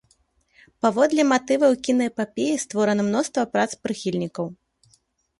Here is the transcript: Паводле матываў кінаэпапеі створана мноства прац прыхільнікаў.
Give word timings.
Паводле 0.83 1.23
матываў 1.31 1.75
кінаэпапеі 1.87 2.55
створана 2.63 3.03
мноства 3.09 3.43
прац 3.57 3.67
прыхільнікаў. 3.83 4.45